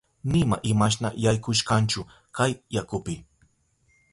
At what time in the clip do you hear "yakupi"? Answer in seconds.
2.75-3.15